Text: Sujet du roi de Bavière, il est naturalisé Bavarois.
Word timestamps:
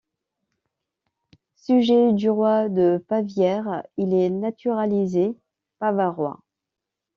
Sujet 1.57 2.13
du 2.13 2.27
roi 2.31 2.69
de 2.69 3.05
Bavière, 3.07 3.83
il 3.97 4.15
est 4.15 4.31
naturalisé 4.31 5.37
Bavarois. 5.79 6.39